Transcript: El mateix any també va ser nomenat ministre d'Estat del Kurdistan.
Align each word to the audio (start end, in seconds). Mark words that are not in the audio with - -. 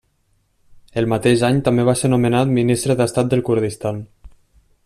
El 1.01 1.07
mateix 1.13 1.43
any 1.51 1.59
també 1.69 1.85
va 1.91 1.95
ser 2.01 2.11
nomenat 2.13 2.57
ministre 2.57 2.99
d'Estat 3.03 3.33
del 3.35 3.45
Kurdistan. 3.51 4.05